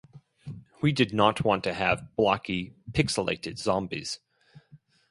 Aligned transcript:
We 0.81 0.93
did 0.93 1.13
not 1.13 1.43
want 1.43 1.63
to 1.65 1.75
have 1.75 2.15
blocky, 2.15 2.73
pixelated 2.91 3.59
zombies. 3.59 4.19